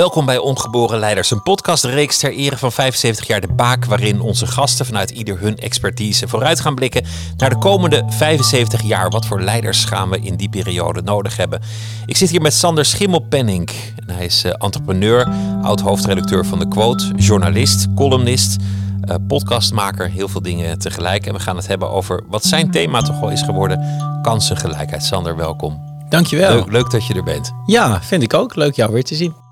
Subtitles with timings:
[0.00, 4.46] Welkom bij Ongeboren Leiders, een podcastreeks ter ere van 75 jaar De Baak, waarin onze
[4.46, 7.04] gasten vanuit ieder hun expertise vooruit gaan blikken
[7.36, 9.10] naar de komende 75 jaar.
[9.10, 11.62] Wat voor leiders gaan we in die periode nodig hebben?
[12.06, 13.70] Ik zit hier met Sander Schimmelpenning.
[14.06, 15.28] En hij is uh, entrepreneur,
[15.62, 18.56] oud-hoofdredacteur van De Quote, journalist, columnist,
[19.04, 21.26] uh, podcastmaker, heel veel dingen tegelijk.
[21.26, 23.80] En we gaan het hebben over wat zijn thema toch wel is geworden,
[24.22, 25.04] kansengelijkheid.
[25.04, 25.80] Sander, welkom.
[26.08, 26.54] Dankjewel.
[26.54, 27.52] Leuk, leuk dat je er bent.
[27.66, 28.54] Ja, vind ik ook.
[28.54, 29.48] Leuk jou weer te zien.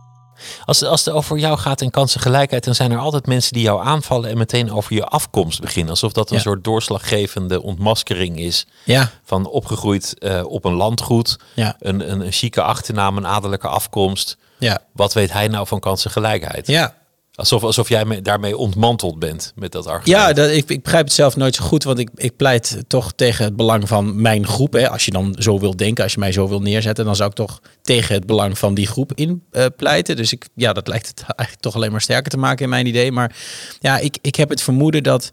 [0.64, 3.86] Als, als het over jou gaat en kansengelijkheid, dan zijn er altijd mensen die jou
[3.86, 5.90] aanvallen en meteen over je afkomst beginnen.
[5.90, 8.66] Alsof dat een soort doorslaggevende ontmaskering is.
[8.84, 9.10] Ja.
[9.24, 11.76] Van opgegroeid uh, op een landgoed, ja.
[11.78, 14.36] een, een, een chique achternaam, een adellijke afkomst.
[14.58, 14.78] Ja.
[14.92, 16.66] Wat weet hij nou van kansengelijkheid?
[16.66, 16.94] Ja,
[17.38, 20.20] Alsof, alsof jij me, daarmee ontmanteld bent met dat argument.
[20.20, 23.12] Ja, dat, ik, ik begrijp het zelf nooit zo goed, want ik, ik pleit toch
[23.12, 24.72] tegen het belang van mijn groep.
[24.72, 24.90] Hè.
[24.90, 27.34] Als je dan zo wil denken, als je mij zo wil neerzetten, dan zou ik
[27.34, 30.16] toch tegen het belang van die groep in uh, pleiten.
[30.16, 32.86] Dus ik, ja, dat lijkt het eigenlijk toch alleen maar sterker te maken in mijn
[32.86, 33.12] idee.
[33.12, 33.36] Maar
[33.80, 35.30] ja, ik, ik heb het vermoeden dat,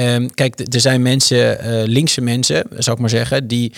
[0.00, 3.72] um, kijk, er zijn mensen, uh, linkse mensen, zou ik maar zeggen, die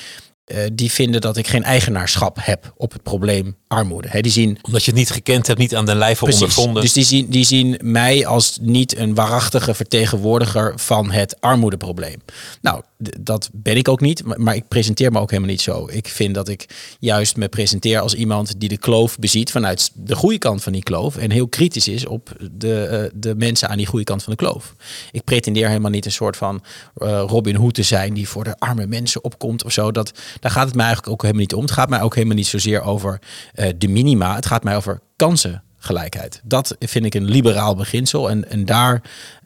[0.47, 4.09] uh, die vinden dat ik geen eigenaarschap heb op het probleem armoede.
[4.09, 6.83] He, die zien, Omdat je het niet gekend hebt, niet aan de lijve precies, ondervonden.
[6.83, 12.23] Dus die zien, die zien mij als niet een waarachtige vertegenwoordiger van het armoedeprobleem.
[12.61, 12.83] Nou,
[13.21, 15.89] dat ben ik ook niet, maar, ik presenteer me ook helemaal niet zo.
[15.91, 20.17] Ik vind dat ik juist me presenteer als iemand die de kloof beziet vanuit de
[20.17, 21.17] goede kant van die kloof.
[21.17, 24.39] En heel kritisch is op de, uh, de mensen aan die goede kant van de
[24.39, 24.75] kloof.
[25.13, 26.63] Ik pretendeer helemaal niet een soort van
[26.97, 29.93] uh, Robin Hood te zijn die voor de arme mensen opkomt of zo.
[29.93, 31.63] Dat, daar gaat het mij eigenlijk ook helemaal niet om.
[31.63, 33.21] Het gaat mij ook helemaal niet zozeer over
[33.55, 34.35] uh, de minima.
[34.35, 36.41] Het gaat mij over kansen gelijkheid.
[36.45, 39.03] Dat vind ik een liberaal beginsel en, en daar,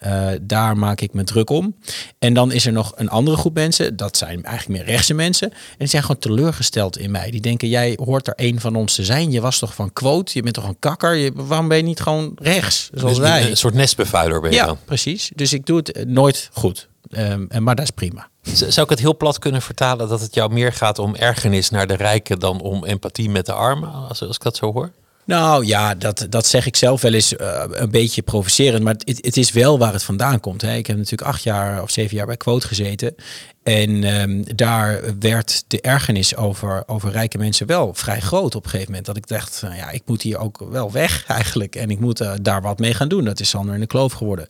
[0.06, 1.76] uh, daar maak ik me druk om.
[2.18, 5.50] En dan is er nog een andere groep mensen, dat zijn eigenlijk meer rechtse mensen.
[5.50, 7.30] En die zijn gewoon teleurgesteld in mij.
[7.30, 9.30] Die denken, jij hoort er een van ons te zijn.
[9.30, 11.14] Je was toch van quote, je bent toch een kakker.
[11.14, 13.50] Je, waarom ben je niet gewoon rechts, zoals dus wij?
[13.50, 14.78] Een soort nestbevuiler ben je ja, dan.
[14.84, 15.30] precies.
[15.34, 16.88] Dus ik doe het nooit goed.
[17.10, 18.28] Um, maar dat is prima.
[18.52, 21.86] Zou ik het heel plat kunnen vertalen dat het jou meer gaat om ergernis naar
[21.86, 24.90] de rijken dan om empathie met de armen, als, als ik dat zo hoor?
[25.24, 28.82] Nou ja, dat, dat zeg ik zelf wel eens uh, een beetje provocerend.
[28.82, 30.62] Maar het, het, is wel waar het vandaan komt.
[30.62, 30.76] Hè.
[30.76, 33.14] Ik heb natuurlijk acht jaar of zeven jaar bij Quote gezeten.
[33.64, 38.70] En um, daar werd de ergernis over, over rijke mensen wel vrij groot op een
[38.70, 39.06] gegeven moment.
[39.06, 41.76] Dat ik dacht, nou ja, ik moet hier ook wel weg eigenlijk.
[41.76, 43.24] En ik moet uh, daar wat mee gaan doen.
[43.24, 44.46] Dat is Sander in de kloof geworden.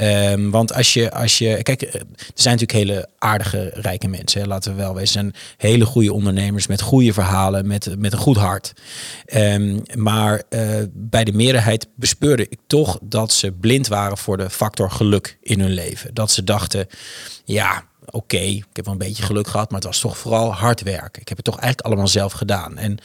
[0.00, 2.02] Um, want als je, als je, kijk, er
[2.34, 4.46] zijn natuurlijk hele aardige rijke mensen.
[4.46, 5.06] Laten we wel wezen.
[5.08, 8.72] Zijn hele goede ondernemers met goede verhalen, met, met een goed hart.
[9.34, 14.50] Um, maar uh, bij de meerderheid bespeurde ik toch dat ze blind waren voor de
[14.50, 16.14] factor geluk in hun leven.
[16.14, 16.86] Dat ze dachten,
[17.44, 20.82] ja, oké, ik heb wel een beetje geluk gehad, maar het was toch vooral hard
[20.82, 21.20] werken.
[21.20, 22.76] Ik heb het toch eigenlijk allemaal zelf gedaan.
[22.76, 22.98] En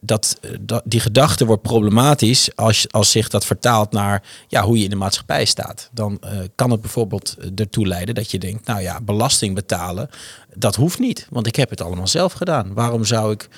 [0.00, 4.84] dat, dat, die gedachte wordt problematisch als, als zich dat vertaalt naar ja, hoe je
[4.84, 5.90] in de maatschappij staat.
[5.92, 10.10] Dan uh, kan het bijvoorbeeld ertoe leiden dat je denkt, nou ja, belasting betalen,
[10.54, 12.74] dat hoeft niet, want ik heb het allemaal zelf gedaan.
[12.74, 13.48] Waarom zou ik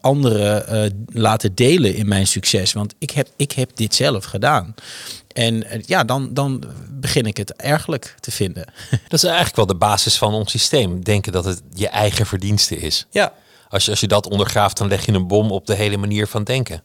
[0.00, 2.72] anderen laten delen in mijn succes?
[2.72, 4.74] Want ik heb, ik heb dit zelf gedaan.
[5.34, 8.64] En ja, dan, dan begin ik het ergelijk te vinden.
[9.08, 11.04] Dat is eigenlijk wel de basis van ons systeem.
[11.04, 13.06] Denken dat het je eigen verdienste is.
[13.10, 13.32] Ja.
[13.68, 16.26] Als je, als je dat ondergraaft, dan leg je een bom op de hele manier
[16.26, 16.82] van denken.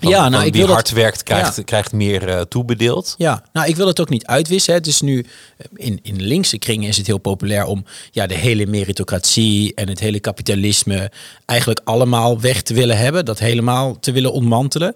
[0.00, 1.62] Van, ja, nou, ik wie wil hard dat, werkt, krijgt, ja.
[1.62, 3.14] krijgt meer uh, toebedeeld.
[3.18, 4.74] Ja, nou, ik wil het ook niet uitwissen.
[4.74, 5.26] Het is nu
[5.74, 10.00] in, in linkse kringen is het heel populair om ja, de hele meritocratie en het
[10.00, 11.10] hele kapitalisme
[11.46, 13.24] eigenlijk allemaal weg te willen hebben.
[13.24, 14.94] Dat helemaal te willen ontmantelen.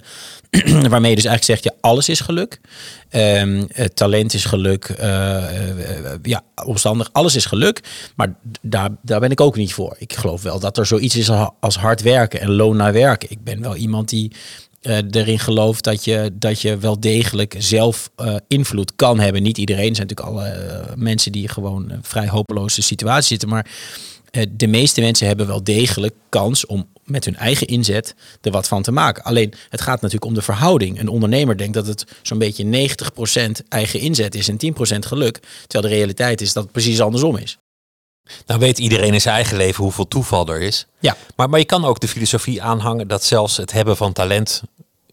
[0.90, 2.60] Waarmee je dus eigenlijk zegt, ja, alles is geluk.
[3.10, 4.88] Um, talent is geluk.
[5.00, 7.80] Uh, uh, ja, omstandig, alles is geluk.
[8.16, 9.96] Maar daar, daar ben ik ook niet voor.
[9.98, 13.30] Ik geloof wel dat er zoiets is als hard werken en loon naar werken.
[13.30, 14.32] Ik ben wel iemand die
[14.86, 19.42] uh, erin gelooft dat je, dat je wel degelijk zelf uh, invloed kan hebben.
[19.42, 23.48] Niet iedereen, er zijn natuurlijk alle uh, mensen die gewoon een vrij hopeloze situatie zitten.
[23.48, 23.66] Maar
[24.50, 28.82] de meeste mensen hebben wel degelijk kans om met hun eigen inzet er wat van
[28.82, 29.24] te maken.
[29.24, 31.00] Alleen het gaat natuurlijk om de verhouding.
[31.00, 32.88] Een ondernemer denkt dat het zo'n beetje
[33.64, 34.58] 90% eigen inzet is en
[34.96, 35.40] 10% geluk.
[35.66, 37.58] Terwijl de realiteit is dat het precies andersom is.
[38.46, 40.86] Nou weet iedereen in zijn eigen leven hoeveel toeval er is.
[40.98, 41.16] Ja.
[41.36, 44.62] Maar, maar je kan ook de filosofie aanhangen dat zelfs het hebben van talent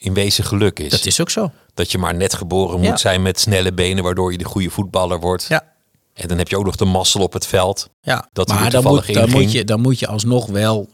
[0.01, 0.89] in wezen geluk is.
[0.92, 1.51] Dat is ook zo.
[1.74, 2.98] Dat je maar net geboren moet Ja.
[2.98, 5.45] zijn met snelle benen, waardoor je de goede voetballer wordt.
[5.50, 5.63] Ja.
[6.13, 7.89] En dan heb je ook nog de mazzel op het veld.
[8.01, 10.89] Ja, Dat maar dan moet, dan, moet je, dan moet je alsnog wel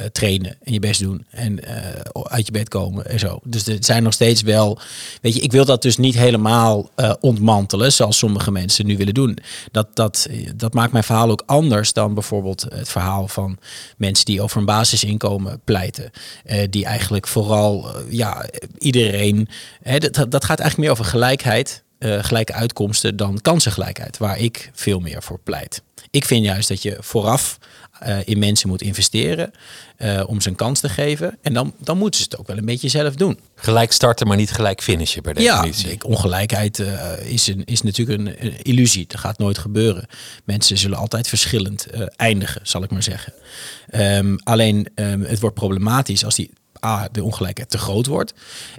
[0.00, 3.40] eh, trainen en je best doen en uh, uit je bed komen en zo.
[3.44, 4.78] Dus er zijn nog steeds wel,
[5.22, 9.14] weet je, ik wil dat dus niet helemaal uh, ontmantelen zoals sommige mensen nu willen
[9.14, 9.38] doen.
[9.72, 13.58] Dat, dat, dat maakt mijn verhaal ook anders dan bijvoorbeeld het verhaal van
[13.96, 16.10] mensen die over een basisinkomen pleiten.
[16.70, 18.46] die eigenlijk vooral, ja,
[18.78, 19.48] iedereen,
[19.82, 21.82] hè, dat, dat gaat eigenlijk meer over gelijkheid.
[21.98, 25.82] gelijke uitkomsten dan kansengelijkheid, waar ik veel meer voor pleit.
[26.10, 27.58] Ik vind juist dat je vooraf
[28.06, 29.52] uh, in mensen moet investeren
[29.98, 31.38] uh, om ze een kans te geven.
[31.42, 33.38] En dan, dan moeten ze het ook wel een beetje zelf doen.
[33.54, 35.88] Gelijk starten, maar niet gelijk finishen per definitie.
[35.88, 39.04] Ja, ongelijkheid uh, is, een, is natuurlijk een, een, illusie.
[39.06, 40.06] Dat gaat nooit gebeuren.
[40.44, 41.86] Mensen zullen altijd verschillend
[42.16, 43.32] eindigen, zal ik maar zeggen.
[43.94, 46.50] Um, alleen um, het wordt problematisch als die
[46.84, 48.34] A, de ongelijkheid te groot wordt.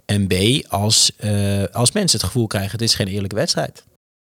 [0.05, 0.33] En B,
[0.67, 1.11] als,
[1.71, 3.83] als mensen het gevoel krijgen, dit is geen eerlijke wedstrijd.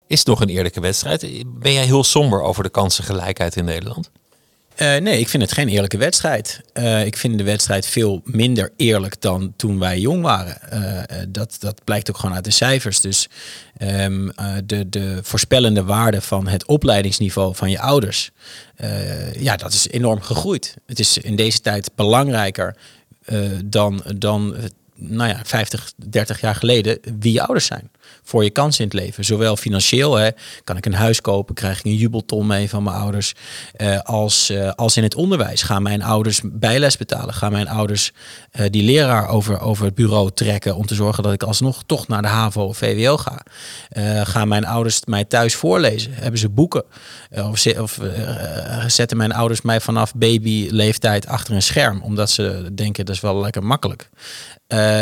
[0.06, 1.44] Is het nog een eerlijke wedstrijd?
[1.46, 4.10] Ben jij heel somber over de kansengelijkheid in Nederland?
[4.76, 6.60] Uh, nee, ik vind het geen eerlijke wedstrijd.
[6.74, 10.58] Uh, ik vind de wedstrijd veel minder eerlijk dan toen wij jong waren.
[10.72, 13.00] Uh, dat, dat blijkt ook gewoon uit de cijfers.
[13.00, 13.28] Dus
[13.82, 14.32] um,
[14.64, 18.30] de, de voorspellende waarde van het opleidingsniveau van je ouders,
[19.38, 20.74] ja, dat is enorm gegroeid.
[20.86, 22.76] Het is in deze tijd belangrijker
[23.64, 24.56] dan, dan
[24.94, 27.90] nou ja, 50, 30 jaar geleden wie je ouders zijn
[28.22, 29.24] voor je kans in het leven.
[29.24, 30.28] Zowel financieel, hè,
[30.64, 33.34] kan ik een huis kopen, krijg ik een jubelton mee van mijn ouders,
[33.72, 35.62] eh, als, eh, als in het onderwijs.
[35.62, 37.34] Gaan mijn ouders bijles betalen?
[37.34, 38.12] Gaan mijn ouders
[38.50, 42.08] eh, die leraar over, over het bureau trekken om te zorgen dat ik alsnog toch
[42.08, 43.40] naar de HAVO of VWO ga?
[44.24, 46.14] Gaan mijn ouders mij thuis voorlezen?
[46.14, 46.84] Hebben ze boeken?
[47.30, 47.98] Of, of
[48.86, 53.40] zetten mijn ouders mij vanaf babyleeftijd achter een scherm, omdat ze denken dat is wel
[53.40, 54.10] lekker makkelijk?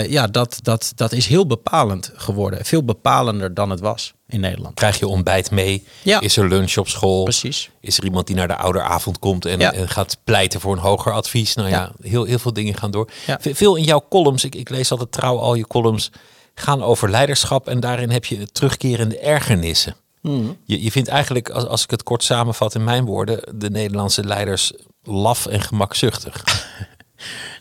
[0.08, 2.64] ja, dat, dat, dat is heel bepalend geworden.
[2.64, 4.74] Veel bepalender dan het was in Nederland.
[4.74, 5.86] Krijg je ontbijt mee?
[6.02, 6.20] Ja.
[6.20, 7.22] Is er lunch op school?
[7.22, 7.70] Precies.
[7.80, 11.12] Is er iemand die naar de ouderavond komt en, en gaat pleiten voor een hoger
[11.12, 11.54] advies?
[11.54, 13.10] Nou ja, heel, heel veel dingen gaan door.
[13.40, 16.10] Veel in jouw columns, ik, ik lees altijd trouw al je columns,
[16.54, 17.68] gaan over leiderschap.
[17.68, 19.94] En daarin heb je terugkerende ergernissen.
[20.20, 20.56] Hmm.
[20.64, 24.24] Je, je vindt eigenlijk, als, als ik het kort samenvat in mijn woorden, de Nederlandse
[24.24, 24.72] leiders
[25.02, 26.44] laf en gemakzuchtig.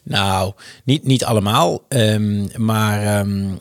[0.04, 0.54] Nou,
[0.84, 1.86] niet, niet allemaal.
[1.88, 3.60] Um, maar um,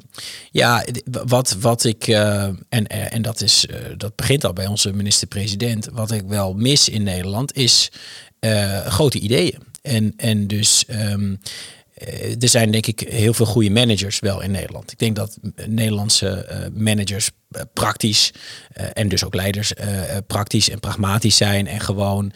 [0.51, 0.85] ja,
[1.27, 5.89] wat, wat ik, uh, en, en dat, is, uh, dat begint al bij onze minister-president,
[5.93, 7.91] wat ik wel mis in Nederland is
[8.87, 9.59] grote ideeën.
[9.83, 11.41] En, en dus um,
[12.39, 14.93] er zijn denk ik heel veel goede managers wel in Nederland.
[14.93, 18.33] Ik denk dat Nederlandse managers eh, praktisch
[18.77, 19.73] uh, en dus ook leiders
[20.27, 22.33] praktisch en pragmatisch zijn en gewoon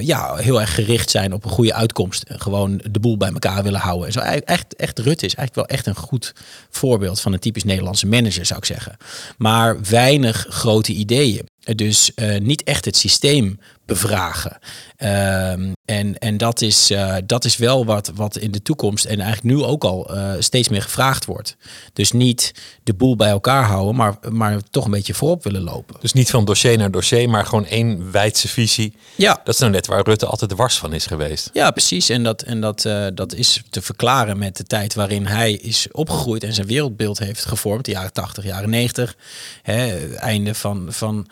[0.00, 2.22] ja, heel erg gericht zijn op een goede uitkomst.
[2.22, 4.06] En gewoon de boel bij elkaar willen houden.
[4.06, 6.32] En zo echt, echt Rutte is eigenlijk wel echt een goed
[6.70, 8.96] voorbeeld van een typisch Nederlandse manager, zou ik zeggen.
[9.38, 11.48] Maar weinig grote ideeën.
[11.74, 14.58] Dus niet echt het systeem bevragen.
[14.96, 16.92] Ehm, en en dat, is,
[17.26, 20.82] dat is wel wat, wat in de toekomst en eigenlijk nu ook al steeds meer
[20.82, 21.56] gevraagd wordt.
[21.92, 25.96] Dus niet de boel bij elkaar houden, maar maar, toch een beetje voorop willen lopen.
[26.00, 28.92] Dus niet van dossier naar dossier, maar gewoon één wijdse visie.
[29.14, 29.40] Ja.
[29.44, 31.50] Dat is nou net waar Rutte altijd de wars van is geweest.
[31.52, 32.08] Ja, precies.
[32.08, 35.86] En dat, en dat, uh, dat is te verklaren met de tijd waarin hij is
[35.92, 37.84] opgegroeid en zijn wereldbeeld heeft gevormd.
[37.84, 39.16] De jaren 80, jaren 90.
[39.62, 41.28] Hè, einde van, van,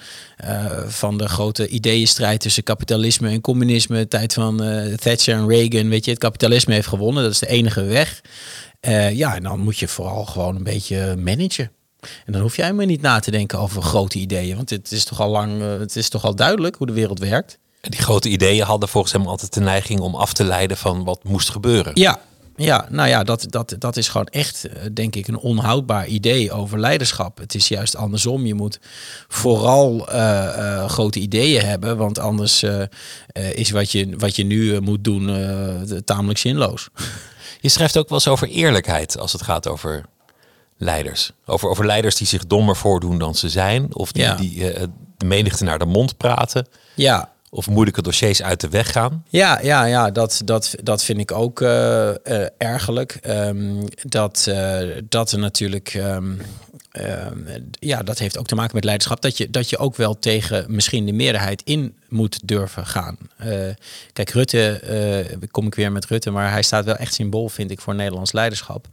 [0.86, 4.08] van de grote ideeënstrijd tussen kapitalisme en communisme.
[4.08, 5.88] Tijd van uh, Thatcher en Reagan.
[5.88, 7.22] Weet je, het kapitalisme heeft gewonnen.
[7.22, 8.20] Dat is de enige weg.
[9.12, 11.70] ja, en dan moet je vooral gewoon een beetje managen.
[12.26, 14.56] En dan hoef jij maar niet na te denken over grote ideeën.
[14.56, 17.18] Want het is toch al lang, eh, het is toch al duidelijk hoe de wereld
[17.18, 17.58] werkt.
[17.80, 21.04] En die grote ideeën hadden volgens hem altijd de neiging om af te leiden van
[21.04, 21.90] wat moest gebeuren.
[21.94, 22.20] Ja,
[22.56, 26.52] ja, nou ja, dat, dat, dat is gewoon echt, eh, denk ik, een onhoudbaar idee
[26.52, 27.38] over leiderschap.
[27.38, 28.46] Het is juist andersom.
[28.46, 28.78] Je moet
[29.28, 32.82] vooral uh, grote ideeën hebben, want anders uh,
[33.52, 35.30] is wat je, wat je nu moet doen
[36.04, 36.88] tamelijk zinloos.
[37.60, 40.04] Je schrijft ook wel eens over eerlijkheid als het gaat over
[40.76, 41.32] leiders.
[41.46, 43.94] Over, over leiders die zich dommer voordoen dan ze zijn.
[43.94, 44.72] Of die, die
[45.16, 46.66] de menigte naar de mond praten.
[46.94, 47.32] Ja.
[47.56, 49.24] Of moeilijke dossiers uit de weg gaan.
[49.28, 53.18] Ja, ja, ja dat, dat, dat vind ik ook uh, uh, ergerlijk.
[53.28, 54.50] Um, dat,
[55.08, 55.94] dat er natuurlijk.
[55.94, 56.40] Um,
[57.70, 59.20] ja, dat heeft ook te maken met leiderschap.
[59.20, 63.18] Dat je, dat je ook wel tegen misschien de meerderheid in moet durven gaan.
[63.44, 63.68] Uh,
[64.12, 64.80] kijk, Rutte,
[65.40, 67.94] uh, kom ik weer met Rutte, maar hij staat wel echt symbool, vind ik, voor
[67.94, 68.88] Nederlands leiderschap.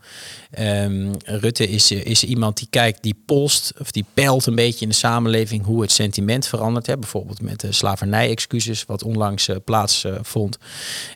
[0.59, 4.89] Um, Rutte is, is iemand die kijkt, die polst, of die peilt een beetje in
[4.89, 6.85] de samenleving hoe het sentiment verandert.
[6.85, 6.97] Hè?
[6.97, 10.57] Bijvoorbeeld met de slavernij-excuses, wat onlangs uh, plaatsvond.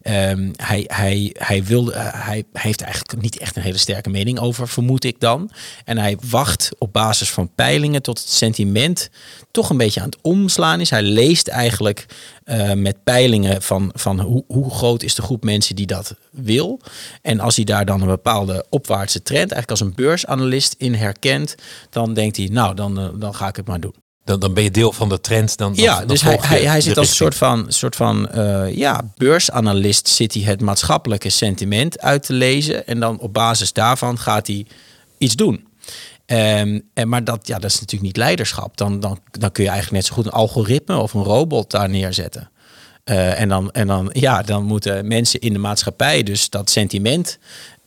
[0.04, 4.68] Um, hij, hij, hij, wilde, hij heeft eigenlijk niet echt een hele sterke mening over,
[4.68, 5.52] vermoed ik dan.
[5.86, 9.10] En hij wacht op basis van peilingen tot het sentiment
[9.52, 10.90] toch een beetje aan het omslaan is.
[10.90, 12.06] Hij leest eigenlijk eigenlijk
[12.46, 16.80] uh, met peilingen van, van hoe, hoe groot is de groep mensen die dat wil.
[17.22, 21.56] En als hij daar dan een bepaalde opwaartse trend, eigenlijk als een beursanalist in herkent,
[21.90, 23.94] dan denkt hij, nou, dan, uh, dan ga ik het maar doen.
[24.24, 25.58] Dan, dan ben je deel van de trend.
[25.58, 28.76] Dan, ja, dan dus hij, hij, hij zit als een soort van, soort van uh,
[28.76, 32.88] ja, beursanalist zit hij het maatschappelijke sentiment uit te lezen.
[32.88, 34.66] En dan op basis daarvan gaat hij
[35.18, 35.67] iets doen.
[36.32, 38.78] Um, en, maar dat, ja, dat is natuurlijk niet leiderschap.
[38.78, 41.90] Dan, dan, dan kun je eigenlijk net zo goed een algoritme of een robot daar
[41.90, 42.50] neerzetten.
[43.06, 47.38] Uh, en, dan, en dan, ja, dan moeten mensen in de maatschappij dus dat sentiment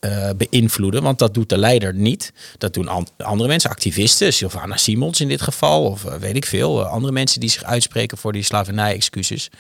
[0.00, 1.02] uh, beïnvloeden.
[1.02, 2.32] Want dat doet de leider niet.
[2.58, 5.84] Dat doen an andere mensen, activisten, Sylvana Simons in dit geval.
[5.84, 9.50] Of uh, weet ik veel, andere mensen die zich uitspreken voor die slavernij-excuses.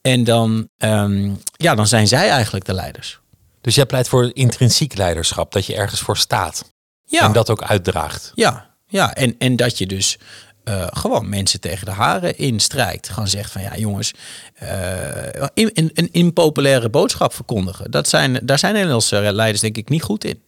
[0.00, 3.20] En dan, um, ja, dan zijn zij eigenlijk de leiders.
[3.60, 6.76] Dus jij pleit voor intrinsiek leiderschap, dat je ergens voor staat.
[7.08, 7.24] Ja.
[7.24, 8.32] En dat ook uitdraagt.
[8.34, 9.14] Ja, ja.
[9.14, 10.18] En, en dat je dus
[10.64, 13.08] uh, gewoon mensen tegen de haren instrijkt.
[13.08, 14.12] Gewoon zegt van ja jongens,
[14.62, 14.68] uh,
[15.54, 17.90] een, een impopulaire boodschap verkondigen.
[17.90, 20.40] Dat zijn, daar zijn Nederlandse leiders denk ik niet goed in.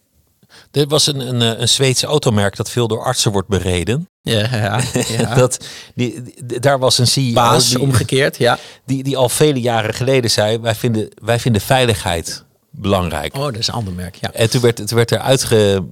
[0.72, 4.08] Er was een, een, een Zweedse automerk dat veel door artsen wordt bereden.
[4.22, 5.34] Ja, ja, ja.
[5.40, 6.22] dat, die,
[6.60, 7.32] daar was een CEO.
[7.32, 8.58] Baas die, omgekeerd, ja.
[8.84, 13.36] Die, die al vele jaren geleden zei: wij vinden, wij vinden veiligheid belangrijk.
[13.36, 14.32] Oh, dat is een ander merk, ja.
[14.32, 15.84] En toen werd, toen werd er uitge,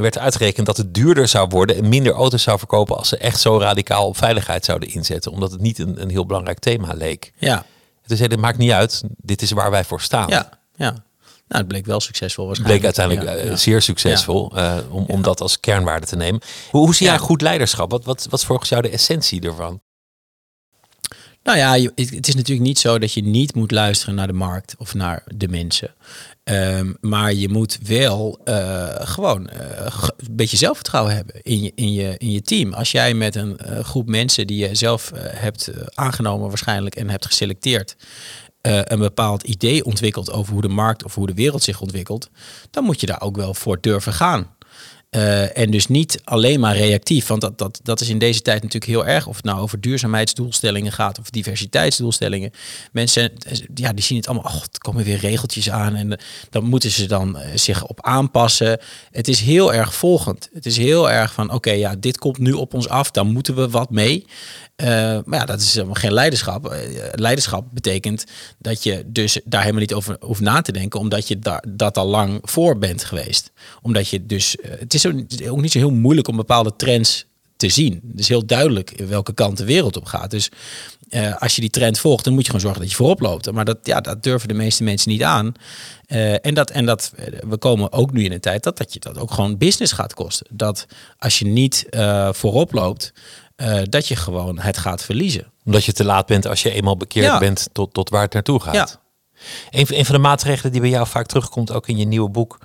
[0.00, 3.40] werd uitgerekend dat het duurder zou worden en minder auto's zou verkopen als ze echt
[3.40, 5.32] zo radicaal op veiligheid zouden inzetten.
[5.32, 7.32] Omdat het niet een, een heel belangrijk thema leek.
[7.36, 7.64] Ja.
[8.06, 10.28] Dus het maakt niet uit, dit is waar wij voor staan.
[10.28, 10.90] Ja, ja.
[11.48, 12.80] Nou, het bleek wel succesvol waarschijnlijk.
[12.80, 16.40] bleek uiteindelijk ja, zeer succesvol uh, om, om dat als kernwaarde te nemen.
[16.70, 17.90] Hoe, hoe zie jij goed leiderschap?
[17.90, 19.80] Wat, wat, wat is volgens jou de essentie ervan?
[21.48, 24.74] Nou ja, het is natuurlijk niet zo dat je niet moet luisteren naar de markt
[24.78, 25.94] of naar de mensen.
[26.44, 29.86] Um, maar je moet wel uh, gewoon uh,
[30.16, 32.72] een beetje zelfvertrouwen hebben in je, in je, in je team.
[32.72, 37.26] Als jij met een uh, groep mensen die je zelf hebt aangenomen waarschijnlijk en hebt
[37.26, 37.96] geselecteerd,
[38.60, 42.30] een bepaald idee ontwikkelt over hoe de markt of hoe de wereld zich ontwikkelt,
[42.70, 44.56] dan moet je daar ook wel voor durven gaan.
[45.10, 48.62] Uh, en dus niet alleen maar reactief, want dat, dat, dat is in deze tijd
[48.62, 49.26] natuurlijk heel erg.
[49.26, 52.50] Of het nou over duurzaamheidsdoelstellingen gaat of diversiteitsdoelstellingen.
[52.92, 53.32] Mensen
[53.74, 56.16] ja, die zien het allemaal, oh, er komen weer regeltjes aan en uh,
[56.50, 58.80] dan moeten ze dan zich op aanpassen.
[59.10, 60.48] Het is heel erg volgend.
[60.52, 63.54] Het is heel erg van, oké, ja, dit komt nu op ons af, dan moeten
[63.54, 64.26] we wat mee.
[65.24, 66.76] Maar ja, dat is helemaal geen leiderschap.
[67.12, 68.24] leiderschap betekent
[68.58, 71.98] dat je dus daar helemaal niet over hoeft na te denken, omdat je daar, dat
[71.98, 73.50] al lang voor bent geweest.
[73.82, 75.06] Omdat je dus, het is
[75.48, 78.00] ook niet zo heel moeilijk om bepaalde trends te zien.
[78.10, 80.30] Het is heel duidelijk welke kant de wereld op gaat.
[80.30, 80.50] Dus
[81.38, 83.52] als je die trend volgt, dan moet je gewoon zorgen dat je voorop loopt.
[83.52, 85.52] Maar dat, ja, dat durven de meeste mensen niet aan.
[86.40, 87.12] En dat, en dat,
[87.48, 90.14] we komen ook nu in een tijd dat, dat je dat ook gewoon business gaat
[90.14, 90.46] kosten.
[90.50, 90.86] Dat
[91.18, 91.86] als je niet
[92.30, 93.12] voorop loopt,
[93.82, 95.52] dat je gewoon het gaat verliezen.
[95.64, 97.38] Omdat je te laat bent als je eenmaal bekeerd ja.
[97.38, 98.74] bent tot, tot waar het naartoe gaat.
[98.74, 98.88] Ja.
[99.70, 102.58] Een, een van de maatregelen die bij jou vaak terugkomt, ook in je nieuwe boek,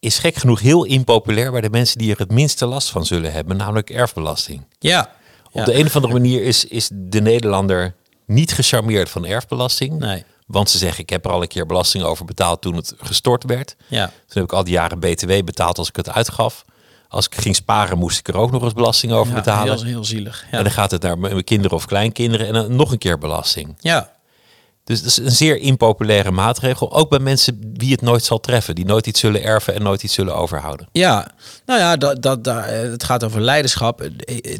[0.00, 3.32] is gek genoeg heel impopulair bij de mensen die er het minste last van zullen
[3.32, 4.66] hebben, namelijk erfbelasting.
[4.78, 5.12] Ja.
[5.52, 7.94] Op de een of andere manier is, is de Nederlander
[8.26, 9.98] niet gecharmeerd van erfbelasting.
[9.98, 10.24] Nee.
[10.46, 13.44] Want ze zeggen, ik heb er al een keer belasting over betaald toen het gestort
[13.44, 13.76] werd.
[13.86, 14.06] Ja.
[14.06, 16.64] Toen heb ik al die jaren BTW betaald als ik het uitgaf.
[17.10, 19.74] Als ik ging sparen, moest ik er ook nog eens belasting over ja, betalen.
[19.74, 20.46] Heel, heel zielig.
[20.50, 20.58] Ja.
[20.58, 23.76] En dan gaat het naar mijn kinderen of kleinkinderen en dan nog een keer belasting.
[23.80, 24.10] Ja.
[24.90, 26.92] Dus dat is een zeer impopulaire maatregel.
[26.92, 28.74] Ook bij mensen wie het nooit zal treffen.
[28.74, 30.88] Die nooit iets zullen erven en nooit iets zullen overhouden.
[30.92, 31.30] Ja,
[31.66, 34.02] nou ja, dat, dat, dat, het gaat over leiderschap.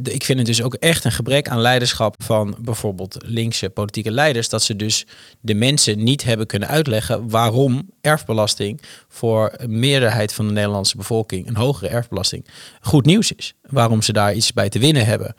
[0.03, 4.49] Ik vind het dus ook echt een gebrek aan leiderschap van bijvoorbeeld linkse politieke leiders.
[4.49, 5.07] Dat ze dus
[5.41, 11.49] de mensen niet hebben kunnen uitleggen waarom erfbelasting voor een meerderheid van de Nederlandse bevolking,
[11.49, 12.47] een hogere erfbelasting,
[12.81, 13.55] goed nieuws is.
[13.63, 15.35] Waarom ze daar iets bij te winnen hebben.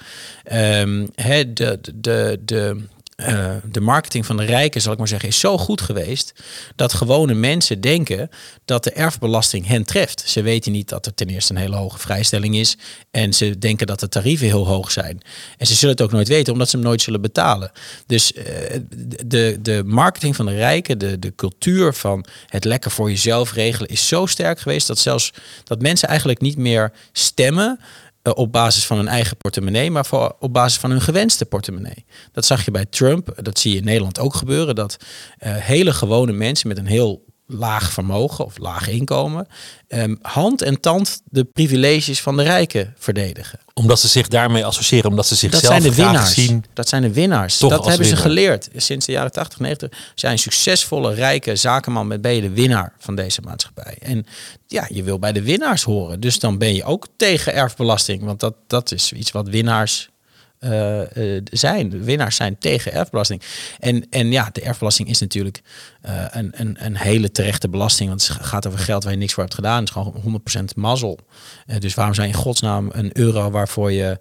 [0.53, 2.87] Um, de, de, de, de
[3.21, 6.33] uh, de marketing van de rijken, zal ik maar zeggen, is zo goed geweest
[6.75, 8.29] dat gewone mensen denken
[8.65, 10.23] dat de erfbelasting hen treft.
[10.25, 12.77] Ze weten niet dat er ten eerste een hele hoge vrijstelling is
[13.11, 15.21] en ze denken dat de tarieven heel hoog zijn.
[15.57, 17.71] En ze zullen het ook nooit weten, omdat ze hem nooit zullen betalen.
[18.05, 18.43] Dus uh,
[19.25, 23.89] de, de marketing van de rijken, de, de cultuur van het lekker voor jezelf regelen,
[23.89, 27.79] is zo sterk geweest dat zelfs dat mensen eigenlijk niet meer stemmen
[28.23, 32.05] uh, op basis van hun eigen portemonnee, maar voor, op basis van hun gewenste portemonnee.
[32.31, 35.93] Dat zag je bij Trump, dat zie je in Nederland ook gebeuren, dat uh, hele
[35.93, 39.47] gewone mensen met een heel laag vermogen of laag inkomen,
[39.87, 43.59] um, hand en tand de privileges van de rijken verdedigen.
[43.73, 46.33] Omdat ze zich daarmee associëren, omdat ze zichzelf dat zijn de winnaars.
[46.33, 46.65] zien.
[46.73, 47.57] Dat zijn de winnaars.
[47.57, 48.17] Toch dat hebben winnaar.
[48.17, 49.89] ze geleerd sinds de jaren 80, 90.
[50.15, 53.97] Zijn succesvolle, rijke zakenman met ben je de winnaar van deze maatschappij.
[54.01, 54.25] En
[54.67, 56.19] ja, je wil bij de winnaars horen.
[56.19, 58.23] Dus dan ben je ook tegen erfbelasting.
[58.23, 60.10] Want dat, dat is iets wat winnaars
[60.63, 61.01] uh,
[61.43, 62.03] zijn.
[62.03, 63.41] Winnaars zijn tegen erfbelasting.
[63.79, 65.61] En, en ja, de erfbelasting is natuurlijk
[66.31, 68.09] een, een, een hele terechte belasting.
[68.09, 69.79] Want het gaat over geld waar je niks voor hebt gedaan.
[69.79, 71.19] Het is gewoon 100% mazzel.
[71.79, 74.19] dus waarom zou je in godsnaam een euro waarvoor je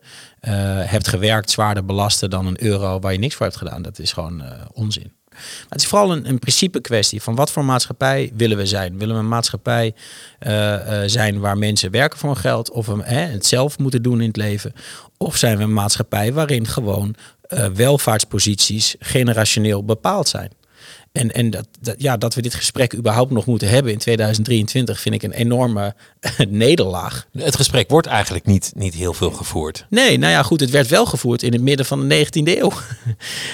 [0.87, 3.83] hebt gewerkt zwaarder belasten dan een euro waar je niks voor hebt gedaan?
[3.83, 4.43] Dat is gewoon
[4.73, 5.20] onzin.
[5.31, 8.99] Maar het is vooral een, principe kwestie van wat voor maatschappij willen we zijn.
[8.99, 9.95] Willen we een maatschappij
[10.47, 14.27] uh, zijn waar mensen werken voor hun geld of we het zelf moeten doen in
[14.27, 14.73] het leven?
[15.17, 17.15] Of zijn we een maatschappij waarin gewoon
[17.49, 20.51] uh, welvaartsposities generationeel bepaald zijn?
[21.13, 25.01] En, en dat, dat, ja, dat we dit gesprek überhaupt nog moeten hebben in 2023
[25.01, 25.95] vind ik een enorme
[26.49, 27.27] nederlaag.
[27.33, 29.87] Het gesprek wordt eigenlijk niet, niet heel veel gevoerd.
[29.89, 32.73] Nee, nou ja, goed, het werd wel gevoerd in het midden van de 19e eeuw.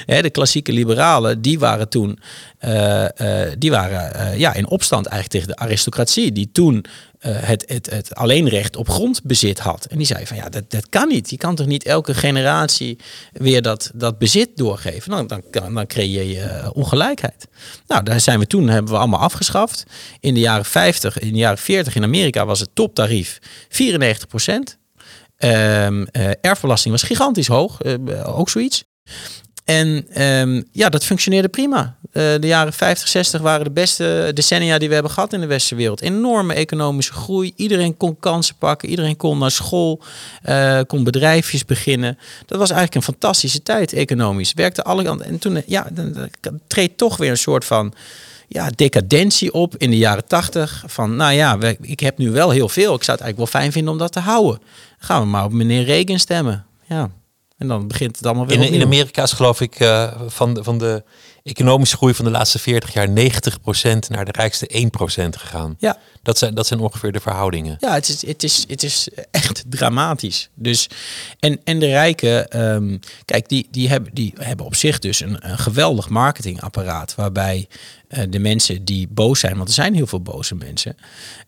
[0.22, 2.18] de klassieke liberalen, die waren toen
[2.60, 6.84] uh, uh, die waren, uh, ja, in opstand eigenlijk tegen de aristocratie, die toen
[7.30, 9.84] het, het, het alleenrecht op grondbezit had.
[9.84, 11.30] En die zei van ja, dat, dat kan niet.
[11.30, 12.98] Je kan toch niet elke generatie
[13.32, 15.10] weer dat, dat bezit doorgeven.
[15.10, 17.48] Dan, dan, dan creëer je ongelijkheid.
[17.86, 19.84] Nou, daar zijn we toen, hebben we allemaal afgeschaft.
[20.20, 24.78] In de jaren 50, in de jaren 40 in Amerika was het toptarief 94 procent.
[25.38, 26.06] Um,
[26.40, 27.78] erfbelasting was gigantisch hoog,
[28.24, 28.84] ook zoiets.
[29.66, 31.96] En um, ja, dat functioneerde prima.
[32.12, 35.46] Uh, de jaren 50, 60 waren de beste decennia die we hebben gehad in de
[35.46, 36.00] westerse wereld.
[36.00, 37.52] Enorme economische groei.
[37.56, 38.88] Iedereen kon kansen pakken.
[38.88, 40.02] Iedereen kon naar school,
[40.48, 42.18] uh, kon bedrijfjes beginnen.
[42.46, 44.52] Dat was eigenlijk een fantastische tijd economisch.
[44.52, 45.26] Werkte alle kanten.
[45.26, 45.86] En toen ja,
[46.40, 47.94] dan treedt toch weer een soort van
[48.48, 50.84] ja, decadentie op in de jaren 80.
[50.86, 52.94] Van nou ja, ik heb nu wel heel veel.
[52.94, 54.60] Ik zou het eigenlijk wel fijn vinden om dat te houden.
[54.98, 56.66] gaan we maar op meneer Reagan stemmen.
[56.88, 57.10] Ja.
[57.56, 58.62] En dan begint het allemaal weer.
[58.62, 61.04] In, in Amerika is geloof ik uh, van, de, van de
[61.42, 63.12] economische groei van de laatste 40 jaar 90%
[64.08, 65.76] naar de rijkste 1% gegaan.
[65.78, 65.98] Ja.
[66.22, 67.76] Dat zijn, dat zijn ongeveer de verhoudingen.
[67.80, 70.48] Ja, het is, het is, het is echt dramatisch.
[70.54, 70.88] Dus,
[71.38, 75.50] en, en de rijken, um, kijk, die, die, hebben, die hebben op zich dus een,
[75.50, 77.14] een geweldig marketingapparaat.
[77.14, 77.68] Waarbij
[78.08, 80.96] uh, de mensen die boos zijn, want er zijn heel veel boze mensen,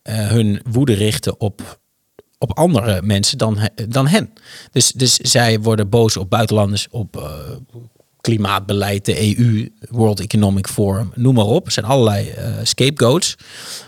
[0.03, 1.79] uh, hun woede richten op
[2.39, 4.33] op andere mensen dan, dan hen.
[4.73, 7.31] Dus, dus zij worden boos op buitenlanders, op uh,
[8.21, 11.67] klimaatbeleid, de EU, World Economic Forum, noem maar op.
[11.67, 13.37] Er zijn allerlei uh, scapegoats.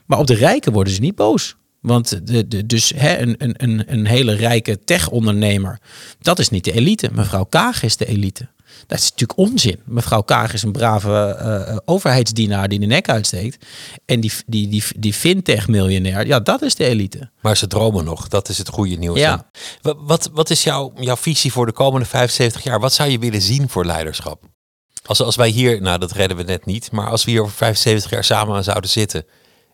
[0.06, 1.56] Maar op de rijken worden ze niet boos.
[1.80, 5.78] Want de, de, dus hè, een, een, een hele rijke tech-ondernemer,
[6.20, 7.10] dat is niet de elite.
[7.12, 8.48] Mevrouw Kaag is de elite.
[8.86, 9.80] Dat is natuurlijk onzin.
[9.84, 11.38] Mevrouw Kaag is een brave
[11.68, 13.66] uh, overheidsdienaar die de nek uitsteekt.
[14.04, 17.30] En die, die, die, die fintech-miljonair, ja, dat is de elite.
[17.40, 19.18] Maar ze dromen nog, dat is het goede nieuws.
[19.18, 19.50] Ja.
[19.82, 22.80] Wat, wat, wat is jouw, jouw visie voor de komende 75 jaar?
[22.80, 24.42] Wat zou je willen zien voor leiderschap?
[25.04, 27.56] Als, als wij hier, nou dat redden we net niet, maar als we hier over
[27.56, 29.24] 75 jaar samen zouden zitten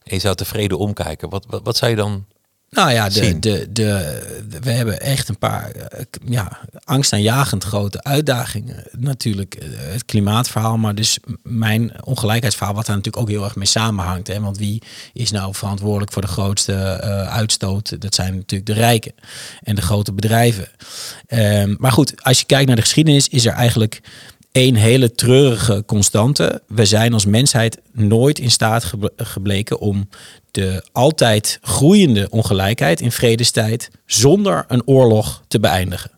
[0.02, 2.26] en je zou tevreden omkijken, wat, wat, wat zou je dan
[2.70, 4.18] nou ja, de, de, de,
[4.60, 8.84] we hebben echt een paar eh, ja, angstaanjagend grote uitdagingen.
[8.98, 13.66] Natuurlijk eh, het klimaatverhaal, maar dus mijn ongelijkheidsverhaal, wat daar natuurlijk ook heel erg mee
[13.66, 14.26] samenhangt.
[14.26, 14.40] Hè?
[14.40, 18.00] Want wie is nou verantwoordelijk voor de grootste uh, uitstoot?
[18.00, 19.12] Dat zijn natuurlijk de rijken
[19.62, 20.68] en de grote bedrijven.
[21.28, 24.00] Um, maar goed, als je kijkt naar de geschiedenis, is er eigenlijk
[24.52, 26.62] één hele treurige constante.
[26.66, 30.08] We zijn als mensheid nooit in staat gebleken om
[30.56, 36.10] de altijd groeiende ongelijkheid in vredestijd zonder een oorlog te beëindigen.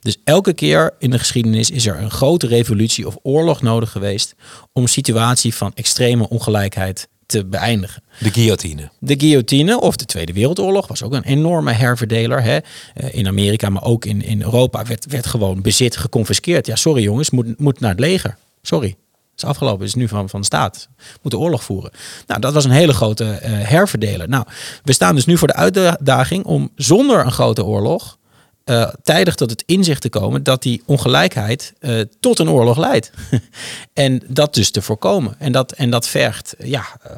[0.00, 4.34] Dus elke keer in de geschiedenis is er een grote revolutie of oorlog nodig geweest
[4.72, 8.02] om een situatie van extreme ongelijkheid te beëindigen.
[8.18, 8.90] De guillotine.
[8.98, 12.42] De guillotine of de Tweede Wereldoorlog was ook een enorme herverdeler.
[12.42, 12.58] Hè?
[12.94, 16.66] Eh, in Amerika, maar ook in, in Europa werd, werd gewoon bezit geconfiskeerd.
[16.66, 18.36] Ja, sorry jongens, moet, moet naar het leger.
[18.62, 18.96] Sorry.
[19.36, 20.88] Is afgelopen, is nu van, van de staat.
[21.22, 21.90] Moeten oorlog voeren.
[22.26, 24.28] Nou, dat was een hele grote uh, herverdeler.
[24.28, 24.44] Nou,
[24.82, 28.18] we staan dus nu voor de uitdaging om zonder een grote oorlog
[28.64, 33.10] uh, tijdig tot het inzicht te komen dat die ongelijkheid uh, tot een oorlog leidt.
[33.92, 35.34] en dat dus te voorkomen.
[35.38, 37.12] En dat, en dat vergt ja, uh,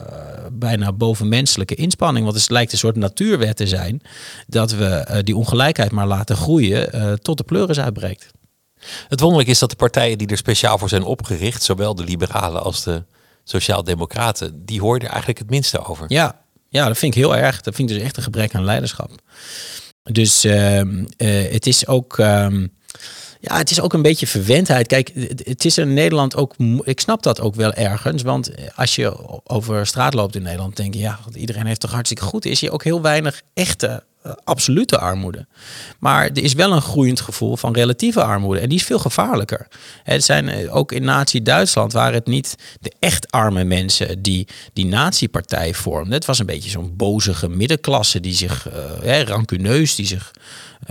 [0.52, 2.24] bijna bovenmenselijke inspanning.
[2.24, 4.02] Want het lijkt een soort natuurwet te zijn
[4.46, 8.34] dat we die ongelijkheid maar laten groeien tot de pleuris uitbreekt.
[9.08, 12.62] Het wonderlijk is dat de partijen die er speciaal voor zijn opgericht, zowel de liberalen
[12.62, 13.04] als de
[13.44, 16.04] sociaaldemocraten, die hoorden er eigenlijk het minste over.
[16.08, 17.60] Ja, ja, dat vind ik heel erg.
[17.60, 19.10] Dat vind ik dus echt een gebrek aan leiderschap.
[20.02, 21.02] Dus uh, uh,
[21.52, 22.18] het is ook.
[22.18, 22.74] Um,
[23.40, 24.86] ja, het is ook een beetje verwendheid.
[24.86, 25.10] Kijk,
[25.44, 26.54] het is in Nederland ook.
[26.82, 28.22] Ik snap dat ook wel ergens.
[28.22, 32.24] Want als je over straat loopt in Nederland, denk je, ja, iedereen heeft toch hartstikke
[32.24, 32.44] goed.
[32.44, 34.04] Is je ook heel weinig echte
[34.44, 35.46] absolute armoede.
[35.98, 38.60] Maar er is wel een groeiend gevoel van relatieve armoede.
[38.60, 39.68] En die is veel gevaarlijker.
[40.02, 45.74] Het zijn ook in Nazi-Duitsland waren het niet de echt arme mensen die die nazi-partij
[45.74, 46.12] vormden.
[46.12, 48.68] Het was een beetje zo'n bozige middenklasse die zich,
[49.02, 50.30] uh, rancuneus, die zich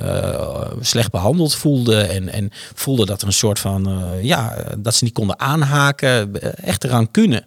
[0.02, 2.02] uh, slecht behandeld voelde.
[2.02, 6.42] En, en voelde dat er een soort van, uh, ja, dat ze niet konden aanhaken.
[6.56, 7.44] Echt rancune.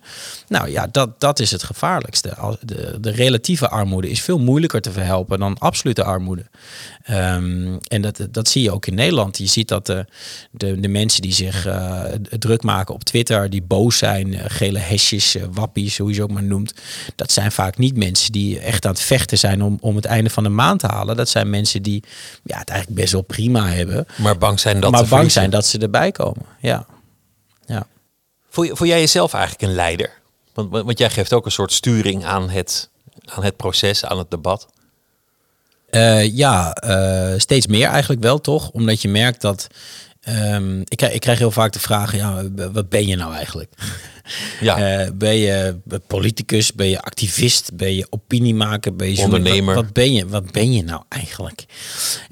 [0.48, 2.56] Nou ja, dat, dat is het gevaarlijkste.
[2.61, 6.44] De, de relatieve armoede is veel moeilijker te verhelpen dan absolute armoede.
[7.11, 9.38] Um, en dat, dat zie je ook in Nederland.
[9.38, 10.07] Je ziet dat de,
[10.51, 12.05] de, de mensen die zich uh,
[12.38, 16.42] druk maken op Twitter, die boos zijn, gele hesjes, wappies, hoe je ze ook maar
[16.42, 16.75] noemt.
[17.14, 20.31] Dat zijn vaak niet mensen die echt aan het vechten zijn om, om het einde
[20.31, 21.16] van de maand te halen.
[21.16, 22.05] Dat zijn mensen die
[22.44, 24.07] ja, het eigenlijk best wel prima hebben.
[24.16, 26.47] Maar bang zijn dat, maar bang zijn dat ze erbij komen.
[26.61, 26.87] Ja.
[27.66, 27.87] ja.
[28.51, 30.11] Voel, voel jij jezelf eigenlijk een leider?
[30.55, 32.90] Want, want jij geeft ook een soort sturing aan het,
[33.25, 34.68] aan het proces, aan het debat.
[35.90, 38.70] Uh, ja, uh, steeds meer eigenlijk wel toch?
[38.70, 39.66] Omdat je merkt dat.
[40.29, 43.71] Um, ik, krijg, ik krijg heel vaak de vraag: ja, wat ben je nou eigenlijk?
[44.61, 45.03] Ja.
[45.05, 46.73] Uh, ben je politicus?
[46.73, 47.71] Ben je activist?
[47.75, 48.97] Ben je opiniemaker?
[48.97, 49.75] Ben je ondernemer?
[49.75, 50.27] Wat, wat, ben je?
[50.27, 51.64] Wat ben je nou eigenlijk?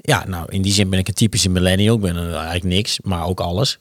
[0.01, 1.95] Ja, nou in die zin ben ik een typische millennial.
[1.95, 3.77] Ik ben eigenlijk niks, maar ook alles.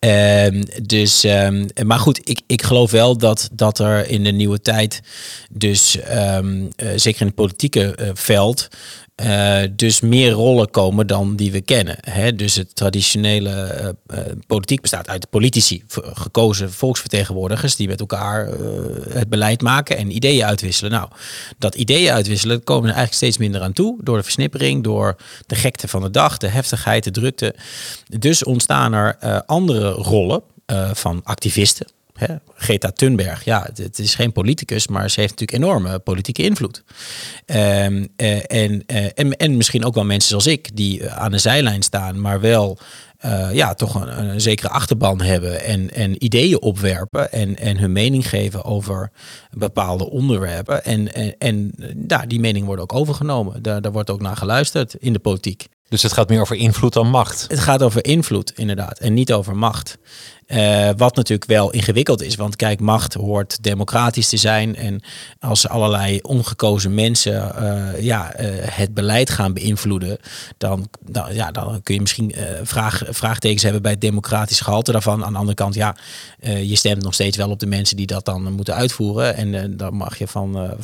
[0.00, 4.60] uh, dus, um, maar goed, ik, ik geloof wel dat, dat er in de nieuwe
[4.60, 5.00] tijd,
[5.50, 6.38] dus uh,
[6.96, 8.68] zeker in het politieke uh, veld,
[9.22, 11.96] uh, dus meer rollen komen dan die we kennen.
[12.00, 12.34] Hè?
[12.34, 18.48] Dus het traditionele uh, politiek bestaat uit politici, gekozen volksvertegenwoordigers die met elkaar
[19.08, 20.90] het beleid maken en ideeën uitwisselen.
[20.90, 21.08] Nou,
[21.58, 25.54] dat ideeën uitwisselen komen er eigenlijk steeds minder aan toe door de versnippering, door de
[25.54, 27.54] gekte van de dag, de heftigheid, de drukte.
[28.18, 30.42] Dus ontstaan er andere rollen
[30.92, 31.86] van activisten.
[32.18, 36.82] Hè, Greta Thunberg, ja, het, is geen politicus, maar ze heeft natuurlijk enorme politieke invloed.
[37.46, 41.82] Um, en, uh, en, en misschien ook wel mensen zoals ik, die aan de zijlijn
[41.82, 42.78] staan, maar wel
[43.24, 47.92] uh, ja, toch een, een, zekere achterban hebben en, en ideeën opwerpen en, en hun
[47.92, 49.10] mening geven over
[49.50, 50.84] bepaalde onderwerpen.
[50.84, 51.72] En, en, en
[52.06, 53.62] ja, die meningen worden ook overgenomen.
[53.62, 55.66] Daar, daar wordt ook naar geluisterd in de politiek.
[55.88, 57.44] Dus het gaat meer over invloed dan macht?
[57.48, 59.98] Het gaat over invloed, inderdaad, en niet over macht.
[60.46, 64.76] Uh, wat natuurlijk wel ingewikkeld is, want kijk, macht hoort democratisch te zijn.
[64.76, 65.02] En
[65.40, 70.18] als allerlei ongekozen mensen uh, ja, uh, het beleid gaan beïnvloeden,
[70.58, 70.88] dan,
[71.32, 75.24] ja, dan kun je misschien vraag, vraagtekens hebben bij het democratisch gehalte daarvan.
[75.24, 75.96] Aan de andere kant, ja,
[76.40, 79.36] je stemt nog steeds wel op de mensen die dat dan moeten uitvoeren.
[79.36, 80.76] En dan mag je van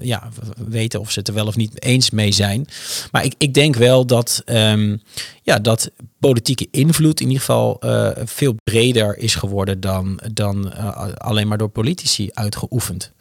[0.00, 0.28] ja,
[0.68, 2.66] weten of ze het er wel of niet eens mee zijn.
[3.10, 5.02] Maar ik, ik denk wel dat, um,
[5.42, 5.90] ja, dat
[6.28, 11.58] politieke invloed in ieder geval uh, veel breder is geworden dan, dan uh, alleen maar
[11.58, 13.12] door politici uitgeoefend.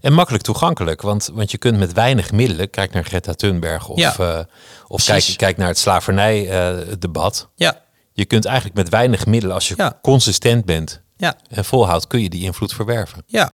[0.00, 3.98] En makkelijk toegankelijk, want, want je kunt met weinig middelen, kijk naar Greta Thunberg of,
[3.98, 4.38] ja, uh,
[4.86, 7.48] of kijk, kijk naar het slavernijdebat.
[7.54, 7.80] ja.
[8.14, 9.98] Je kunt eigenlijk met weinig middelen, als je ja.
[10.02, 11.36] consistent bent ja.
[11.48, 13.22] en volhoudt, kun je die invloed verwerven.
[13.26, 13.50] Ja,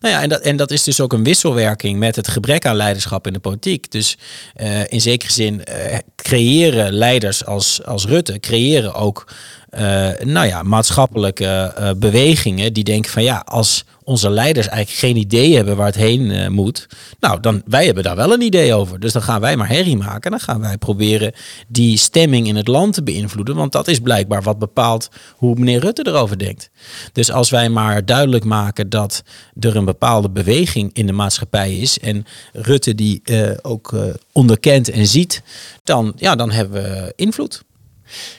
[0.00, 2.76] nou ja, en dat, en dat is dus ook een wisselwerking met het gebrek aan
[2.76, 3.90] leiderschap in de politiek.
[3.90, 4.16] Dus
[4.56, 9.32] uh, in zekere zin uh, creëren leiders als, als Rutte, creëren ook
[9.78, 15.56] uh, nou ja, maatschappelijke bewegingen die denken van ja, als onze leiders eigenlijk geen idee
[15.56, 16.88] hebben waar het heen uh, moet.
[17.20, 19.00] Nou, dan wij hebben daar wel een idee over.
[19.00, 20.30] Dus dan gaan wij maar herrie maken.
[20.30, 21.32] Dan gaan wij proberen
[21.68, 23.56] die stemming in het land te beïnvloeden.
[23.56, 26.70] Want dat is blijkbaar wat bepaalt hoe meneer Rutte erover denkt.
[27.12, 29.22] Dus als wij maar duidelijk maken dat
[29.60, 31.98] er een bepaalde beweging in de maatschappij is.
[31.98, 33.22] En Rutte die
[33.62, 33.94] ook
[34.32, 35.42] onderkent en ziet.
[35.84, 37.62] Dan, ja, dan hebben we invloed.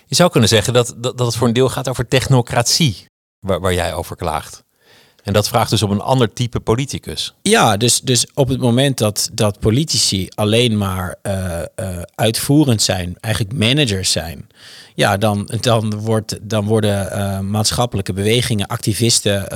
[0.05, 3.05] Je zou kunnen zeggen dat, dat, dat het voor een deel gaat over technocratie.
[3.39, 4.63] Waar, waar jij over klaagt.
[5.23, 7.33] En dat vraagt dus om een ander type politicus.
[7.41, 13.15] Ja, dus, dus op het moment dat, dat politici alleen maar uh, uh, uitvoerend zijn,
[13.19, 14.47] eigenlijk managers zijn,
[14.95, 19.47] ja, dan, dan, wordt, dan worden uh, maatschappelijke bewegingen, activisten,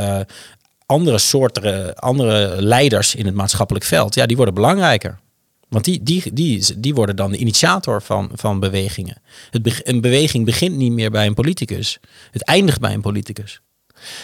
[0.86, 5.20] andere soorten, andere leiders in het maatschappelijk veld, ja, die worden belangrijker.
[5.70, 9.22] Want die, die, die, die worden dan de initiator van, van bewegingen.
[9.50, 12.00] Het, een beweging begint niet meer bij een politicus.
[12.32, 13.62] Het eindigt bij een politicus.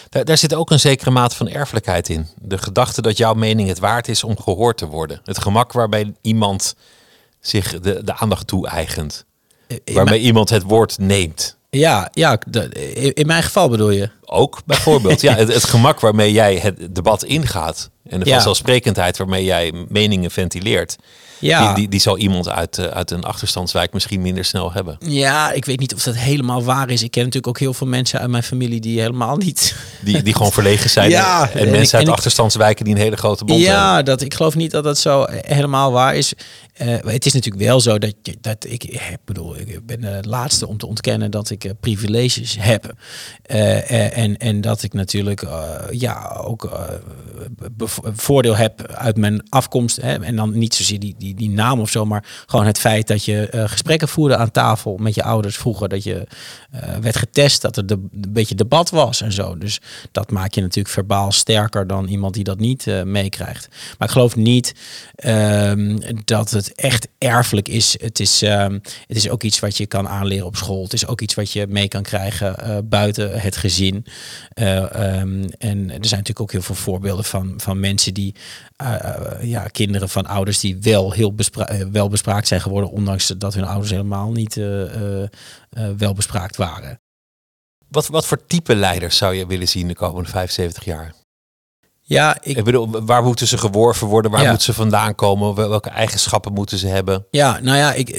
[0.09, 2.27] Daar, daar, zit ook een zekere mate van erfelijkheid in.
[2.41, 5.21] De gedachte dat jouw mening het waard is om gehoord te worden.
[5.23, 6.75] Het gemak waarbij iemand
[7.39, 9.25] zich de, de aandacht toe-eigent.
[9.93, 11.57] Waarmee iemand het woord neemt.
[11.69, 12.39] Ja, ja,
[13.13, 14.09] in mijn geval bedoel je?
[14.25, 15.21] Ook bijvoorbeeld.
[15.21, 17.89] ja, het, het, gemak waarmee jij het debat ingaat.
[18.09, 20.95] En de vanzelfsprekendheid waarmee jij meningen ventileert.
[21.39, 21.65] Ja.
[21.65, 24.97] Die, die, die zou iemand uit, eh, uit een achterstandswijk misschien minder snel hebben.
[24.99, 27.03] Ja, ik weet niet of dat helemaal waar is.
[27.03, 29.75] Ik ken natuurlijk ook heel veel mensen uit mijn familie die helemaal niet.
[30.01, 31.09] Die, die gewoon verlegen zijn.
[31.15, 33.77] Ja, en, en mensen ik- uit ik- achterstandswijken die een hele grote bond hebben.
[33.77, 36.33] Ja, dat, ik geloof niet dat dat zo helemaal waar is.
[36.73, 40.19] Eh, het is natuurlijk wel zo dat, je, dat ik, ik bedoel, ik ben de
[40.21, 42.93] laatste om te ontkennen dat ik eh, privileges heb.
[43.41, 46.81] Eh, eh, en, en dat ik natuurlijk eh, ja, ook eh,
[48.15, 50.01] voordeel heb uit mijn afkomst.
[50.01, 50.23] Hè?
[50.23, 53.25] En dan niet zozeer die, die, die naam of zo, maar gewoon het feit dat
[53.25, 55.89] je eh, gesprekken voerde aan tafel met je ouders vroeger.
[55.89, 56.27] Dat je
[56.71, 59.57] eh, werd getest, dat er de, een beetje debat was en zo.
[59.57, 63.67] Dus dat maakt je natuurlijk verbaal sterker dan iemand die dat niet eh, meekrijgt.
[63.97, 64.75] Maar ik geloof niet
[65.15, 67.95] ehm, dat het echt erfelijk is.
[68.01, 70.83] Het is, ehm, het is ook iets wat je kan aanleren op school.
[70.83, 74.05] Het is ook iets wat je mee kan krijgen buiten het gezin.
[74.53, 78.35] Eh, ehm, en er zijn natuurlijk ook heel veel voorbeelden van, van mensen die,
[79.41, 83.63] ja, kinderen van ouders die wel heel eh, wel bespraakt zijn geworden, ondanks dat hun
[83.63, 85.29] ouders helemaal niet eh, eh,
[85.97, 86.99] wel bespraakt waren.
[87.87, 91.13] Wat, wat voor type leiders zou je willen zien de komende 75 jaar?
[92.07, 94.31] Ja, ik, Ik bedoel, waar moeten ze geworven worden?
[94.31, 94.47] Waar Ja.
[94.49, 95.55] moeten ze vandaan komen?
[95.55, 97.25] Wel- Welke eigenschappen moeten ze hebben?
[97.31, 98.09] Ja, nou ja, ik,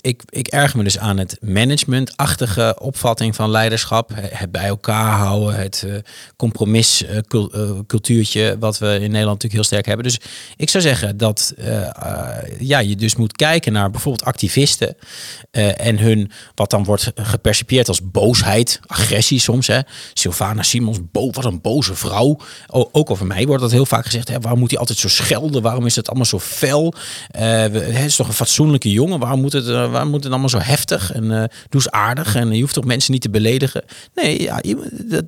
[0.00, 4.10] ik, ik erg me dus aan het managementachtige opvatting van leiderschap.
[4.14, 5.94] Het bij elkaar houden, het eh,
[6.36, 10.04] compromiscultuurtje wat we in Nederland natuurlijk heel sterk hebben.
[10.06, 10.18] Dus
[10.56, 14.96] ik zou zeggen dat eh, eh, ja, je dus moet kijken naar bijvoorbeeld activisten
[15.50, 19.66] eh, en hun, wat dan wordt gepercipieerd als boosheid, agressie soms.
[19.66, 19.80] Hè.
[20.14, 22.36] Sylvana Simons, bo wat een boze vrouw.
[22.66, 24.28] O- ook over mij wordt dat heel vaak gezegd.
[24.28, 25.62] Hè, waarom moet hij altijd zo schelden?
[25.62, 26.94] Waarom is het allemaal zo fel?
[27.30, 29.18] Hij is toch een fatsoenlijke jongen?
[29.18, 31.12] Waarom moet het, eh, waarom moet het allemaal zo heftig?
[31.12, 32.34] En eh doe eens aardig.
[32.34, 33.84] En je hoeft toch mensen niet te beledigen?
[34.14, 34.60] Nee, ja,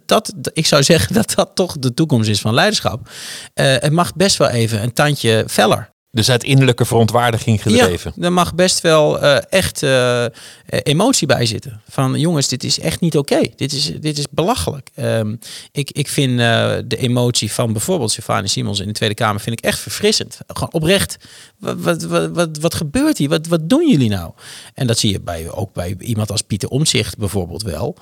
[0.07, 3.09] dat, dat, ik zou zeggen dat dat toch de toekomst is van leiderschap.
[3.55, 5.92] Het mag best wel even een tandje feller.
[6.15, 8.13] Dus uit innerlijke verontwaardiging gedreven.
[8.17, 10.31] Ja, er mag best wel eh, echt eh, eh,
[10.67, 11.81] emotie bij zitten.
[11.89, 13.41] Van jongens, dit is echt niet oké.
[13.57, 14.91] Dit, is, dit is belachelijk.
[14.95, 15.35] Ehm,
[15.71, 19.65] ik, ik vind de emotie van bijvoorbeeld Stefanie Simons in de Tweede Kamer vind ik
[19.65, 20.39] echt verfrissend.
[20.47, 21.17] Gewoon oprecht.
[21.59, 23.29] Wat, wat, wat, wat, wat gebeurt hier?
[23.29, 24.33] Wat, wat doen jullie nou?
[24.75, 27.97] En dat zie je bij, ook bij iemand als Pieter Omzicht bijvoorbeeld wel.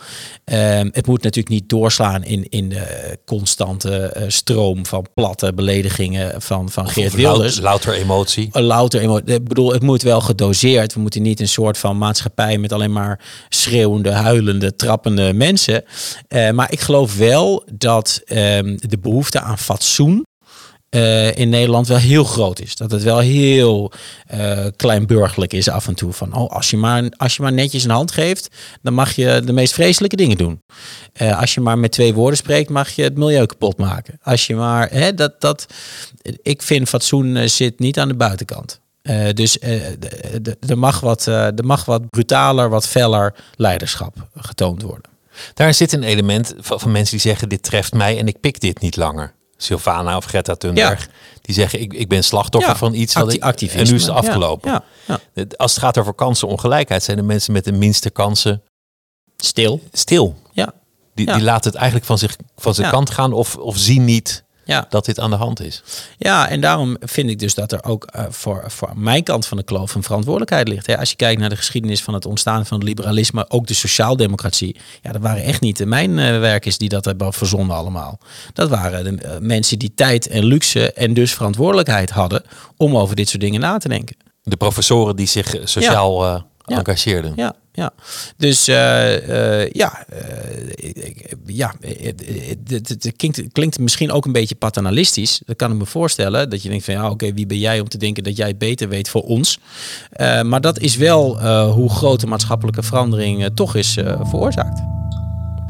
[0.44, 6.70] Ehm, het moet natuurlijk niet doorslaan in, in de constante stroom van platte beledigingen van,
[6.70, 8.48] van Geert Wilders louter emotie.
[8.52, 9.34] een louter emotie.
[9.34, 10.94] Ik bedoel, het moet wel gedoseerd.
[10.94, 15.84] We moeten niet een soort van maatschappij met alleen maar schreeuwende, huilende, trappende mensen.
[16.28, 20.24] Eh, maar ik geloof wel dat ehm, de behoefte aan fatsoen
[20.90, 22.76] eh, in Nederland wel heel groot is.
[22.76, 23.92] Dat het wel heel
[24.26, 26.12] eh kleinburgerlijk is af en toe.
[26.12, 28.48] Van, oh, als je, maar, als je maar netjes een hand geeft,
[28.82, 30.62] dan mag je de meest vreselijke dingen doen.
[31.12, 34.18] Eh, als je maar met twee woorden spreekt, mag je het milieu kapot maken.
[34.22, 35.66] Als je maar, hè, dat, dat,
[36.42, 38.80] ik vind fatsoen zit niet aan de buitenkant.
[39.34, 39.58] Dus
[40.68, 41.30] er mag, wat,
[41.64, 45.10] mag wat brutaler, wat feller leiderschap getoond worden.
[45.54, 48.60] Daar zit een element van, van mensen die zeggen: Dit treft mij en ik pik
[48.60, 49.34] dit niet langer.
[49.62, 51.08] Sylvana of Greta Thunberg.
[51.40, 53.80] Die zeggen: ik, ik ben slachtoffer Ja, van iets acti- ik, activisme.
[53.82, 54.82] en nu is het afgelopen.
[55.06, 55.18] ja,
[55.56, 58.62] Als het gaat over kansenongelijkheid, zijn de mensen met de minste kansen
[59.36, 59.80] Stil.
[59.92, 60.38] stil.
[60.52, 60.72] Ja,
[61.14, 64.44] Die, die laten het eigenlijk van, zich, van zijn kant gaan of, of zien niet
[64.70, 64.86] ja.
[64.88, 65.82] dat dit aan de hand is.
[66.18, 69.56] Ja, en daarom vind ik dus dat er ook eh, voor, voor mijn kant van
[69.56, 70.86] de kloof een verantwoordelijkheid ligt.
[70.86, 70.98] Hè.
[70.98, 74.76] Als je kijkt naar de geschiedenis van het ontstaan van het liberalisme, ook de sociaaldemocratie.
[75.02, 78.18] Ja, dat waren echt niet de mijn eh, werkers die dat hebben verzonnen allemaal.
[78.52, 82.42] Dat waren de eh, mensen die tijd en luxe en dus verantwoordelijkheid hadden
[82.76, 84.16] om over dit soort dingen na te denken.
[84.42, 86.78] De professoren die zich sociaal Ja.
[86.78, 87.32] engageerden.
[87.36, 87.90] Ja, ja.
[88.36, 90.18] Dus eh, eh, ja, eh,
[91.46, 92.22] ja, het,
[92.68, 95.42] het, het- het klinkt, klinkt misschien ook een beetje paternalistisch.
[95.46, 96.50] Dat kan ik me voorstellen.
[96.50, 98.58] Dat je denkt van ja, oké, wie ben jij om te denken dat jij het
[98.58, 99.58] beter weet voor ons?
[100.42, 104.80] Maar dat is wel hoe grote maatschappelijke verandering toch is veroorzaakt.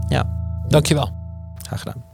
[0.08, 1.10] Ja, Dankjewel.
[1.66, 2.04] graag gedaan.